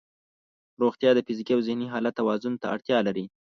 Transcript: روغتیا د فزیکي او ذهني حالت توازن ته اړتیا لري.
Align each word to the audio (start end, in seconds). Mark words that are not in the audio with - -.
روغتیا 0.81 1.11
د 1.15 1.19
فزیکي 1.27 1.53
او 1.55 1.61
ذهني 1.67 1.87
حالت 1.93 2.13
توازن 2.19 2.53
ته 2.61 2.65
اړتیا 2.73 2.97
لري. 3.07 3.25